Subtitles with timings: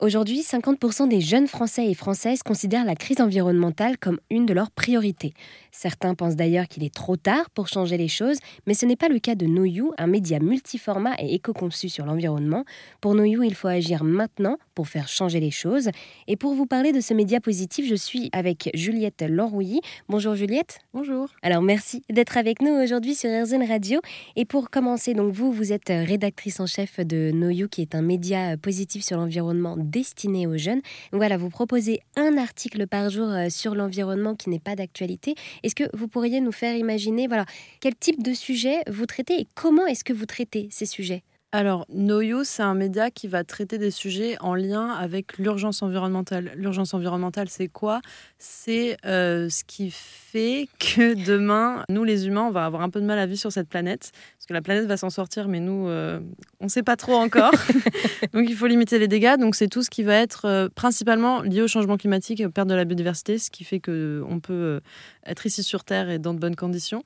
[0.00, 4.70] Aujourd'hui, 50% des jeunes Français et Françaises considèrent la crise environnementale comme une de leurs
[4.70, 5.34] priorités.
[5.72, 9.10] Certains pensent d'ailleurs qu'il est trop tard pour changer les choses, mais ce n'est pas
[9.10, 12.64] le cas de NoYou, un média multiformat et éco-conçu sur l'environnement.
[13.02, 15.90] Pour NoYou, il faut agir maintenant pour faire changer les choses.
[16.26, 19.82] Et pour vous parler de ce média positif, je suis avec Juliette Lenrouilly.
[20.08, 20.78] Bonjour Juliette.
[20.94, 21.28] Bonjour.
[21.42, 24.00] Alors merci d'être avec nous aujourd'hui sur RZN Radio.
[24.36, 28.00] Et pour commencer, donc vous, vous êtes rédactrice en chef de NoYou, qui est un
[28.00, 30.80] média positif sur l'environnement destiné aux jeunes.
[31.12, 35.34] Voilà, vous proposez un article par jour euh, sur l'environnement qui n'est pas d'actualité.
[35.62, 37.44] Est-ce que vous pourriez nous faire imaginer voilà,
[37.80, 41.22] quel type de sujet vous traitez et comment est-ce que vous traitez ces sujets?
[41.52, 46.52] Alors, NoYou, c'est un média qui va traiter des sujets en lien avec l'urgence environnementale.
[46.54, 48.02] L'urgence environnementale, c'est quoi?
[48.38, 53.00] C'est euh, ce qui fait que demain, nous les humains, on va avoir un peu
[53.00, 54.12] de mal à vivre sur cette planète.
[54.38, 56.20] Parce que la planète va s'en sortir, mais nous, euh,
[56.60, 57.50] on ne sait pas trop encore.
[58.32, 59.36] Donc, il faut limiter les dégâts.
[59.36, 62.50] Donc, c'est tout ce qui va être euh, principalement lié au changement climatique et aux
[62.50, 64.80] pertes de la biodiversité, ce qui fait qu'on peut
[65.26, 67.02] être ici sur Terre et dans de bonnes conditions.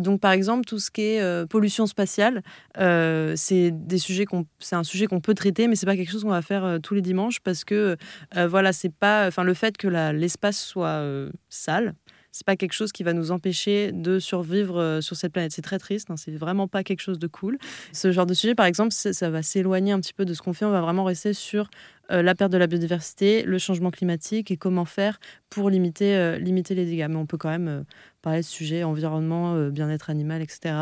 [0.00, 2.42] donc, par exemple, tout ce qui est pollution spatiale,
[2.74, 6.22] c'est des sujets qu'on, c'est un sujet qu'on peut traiter, mais c'est pas quelque chose
[6.22, 7.96] qu'on va faire euh, tous les dimanches parce que
[8.36, 11.94] euh, voilà, c'est pas, enfin le fait que l'espace soit euh, sale,
[12.30, 15.52] c'est pas quelque chose qui va nous empêcher de survivre sur cette planète.
[15.52, 17.58] C'est très triste, hein, c'est vraiment pas quelque chose de cool.
[17.92, 20.54] Ce genre de sujet, par exemple, ça va s'éloigner un petit peu de ce qu'on
[20.54, 20.64] fait.
[20.64, 21.68] On va vraiment rester sur
[22.10, 25.18] la perte de la biodiversité, le changement climatique et comment faire
[25.50, 27.06] pour limiter, limiter les dégâts.
[27.08, 27.84] Mais on peut quand même
[28.20, 30.74] parler de sujets environnement, bien-être animal, etc.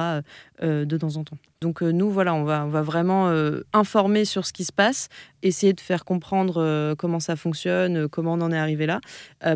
[0.61, 1.39] de temps en temps.
[1.63, 4.73] Donc euh, nous, voilà, on va, on va vraiment euh, informer sur ce qui se
[4.73, 5.11] passe,
[5.43, 9.01] essayer de faire comprendre euh, comment ça fonctionne, comment on en est arrivé là.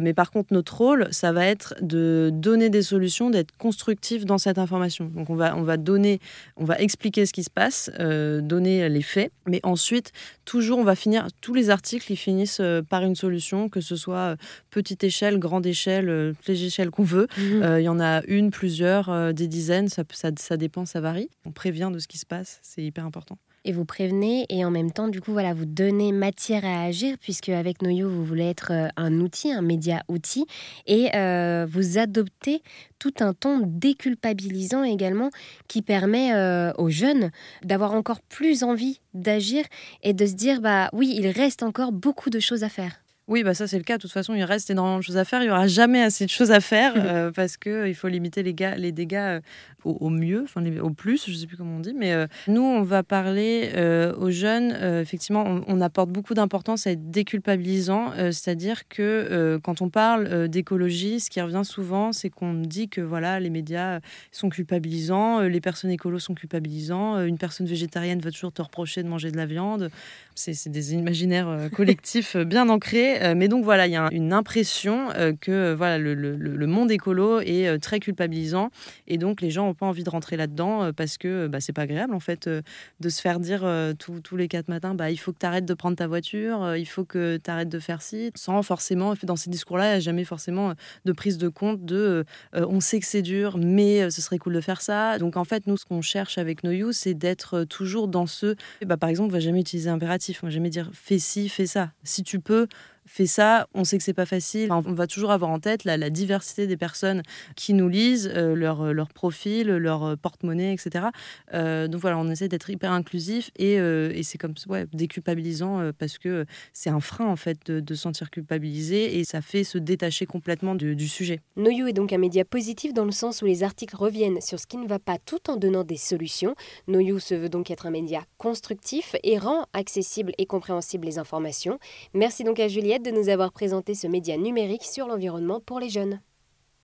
[0.02, 4.36] mais par contre, notre rôle, ça va être de donner des solutions, d'être constructif dans
[4.36, 5.06] cette information.
[5.06, 6.20] Donc on va, on va donner,
[6.56, 10.12] on va expliquer ce qui se passe, donner les faits, mais ensuite,
[10.44, 14.36] toujours, on va finir, tous les articles, ils finissent par une solution, que ce soit
[14.70, 17.28] petite échelle, grande échelle, toutes les échelles qu'on veut.
[17.38, 17.78] Mmh.
[17.78, 21.30] Il y en a une, plusieurs, des dizaines, ça, ça, ça dépend, ça varie.
[21.44, 22.58] On prévient de ce qui se passe.
[22.62, 23.38] C'est hyper important.
[23.66, 27.16] Et vous prévenez et en même temps, du coup, voilà, vous donnez matière à agir
[27.20, 30.46] puisque avec Noyo, vous voulez être euh, un outil, un média outil
[30.86, 32.62] et euh, vous adoptez
[32.98, 35.30] tout un ton déculpabilisant également
[35.66, 37.30] qui permet euh, aux jeunes
[37.62, 39.64] d'avoir encore plus envie d'agir
[40.02, 43.03] et de se dire bah oui, il reste encore beaucoup de choses à faire.
[43.26, 43.96] Oui, bah ça c'est le cas.
[43.96, 45.42] De toute façon, il reste énormément de choses à faire.
[45.42, 48.08] Il y aura jamais assez de choses à faire euh, parce que euh, il faut
[48.08, 49.40] limiter les, les dégâts euh,
[49.84, 51.94] au, mieux, enfin au plus, je sais plus comment on dit.
[51.94, 52.14] Mais
[52.48, 53.70] nous, on va parler
[54.18, 54.72] aux jeunes.
[55.02, 61.28] effectivement, on, apporte beaucoup d'importance à être déculpabilisant, c'est-à-dire que quand on parle d'écologie, ce
[61.28, 64.00] qui revient souvent, c'est qu'on dit que voilà, les médias
[64.32, 69.08] sont culpabilisants, les personnes écolos sont culpabilisants, une personne végétarienne va toujours te reprocher de
[69.08, 69.90] manger de la viande.
[70.34, 73.13] C'est des imaginaires collectifs bien ancrés.
[73.22, 77.40] Euh, mais donc voilà, il y a une impression euh, que voilà, le, monde écolo
[77.40, 78.70] est euh, très culpabilisant
[79.06, 81.82] et donc les gens n'ont pas envie de rentrer là-dedans parce que bah, c'est pas
[81.82, 83.66] agréable en fait de se faire dire
[83.98, 86.86] tous les quatre matins bah, il faut que tu arrêtes de prendre ta voiture, il
[86.86, 90.00] faut que tu arrêtes de faire ci, sans forcément, dans ces discours-là, il n'y a
[90.00, 90.72] jamais forcément
[91.04, 94.60] de prise de compte de on sait que c'est dur, mais ce serait cool de
[94.60, 95.18] faire ça.
[95.18, 98.56] Donc en fait, nous, ce qu'on cherche avec No c'est d'être toujours dans ce.
[98.84, 101.66] Bah, par exemple, on va jamais utiliser impératif, on va jamais dire fais ci, fais
[101.66, 101.92] ça.
[102.02, 102.66] Si tu peux,
[103.06, 104.72] fait ça, on sait que c'est pas facile.
[104.72, 107.22] on va toujours avoir en tête la, diversité des personnes
[107.56, 111.06] qui nous lisent, euh, leur, euh, leur, profil, leur euh, porte-monnaie, etc.
[111.52, 113.78] donc voilà, on essaie d'être hyper inclusif et,
[114.22, 119.18] c'est comme ouais, déculpabilisant parce que c'est un frein en fait de, se sentir culpabilisé
[119.18, 121.40] et ça fait se détacher complètement du, du sujet.
[121.56, 124.66] Noyou est donc un média positif dans le sens où les articles reviennent sur ce
[124.66, 126.54] qui ne va pas tout en donnant des solutions.
[126.88, 131.78] Noyou se veut donc être un média constructif et rend accessible et compréhensible les informations.
[132.14, 135.88] Merci donc à Juliette de nous avoir présenté ce média numérique sur l'environnement pour les
[135.88, 136.20] jeunes.